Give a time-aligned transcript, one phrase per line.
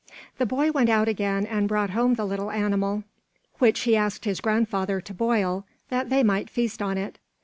[0.39, 3.03] The boy went out again and brought home the little animal,
[3.59, 7.19] which he asked his grandfather to boil, that they might feast on it.